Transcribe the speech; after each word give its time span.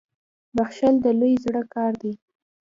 •بخښل 0.55 0.95
د 1.05 1.07
لوی 1.19 1.33
زړه 1.45 1.63
کار 1.73 1.91
دی. 2.01 2.13